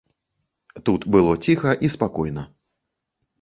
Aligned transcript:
Тут 0.87 1.05
было 1.15 1.35
ціха 1.49 1.75
і 1.89 1.93
спакойна. 1.97 2.47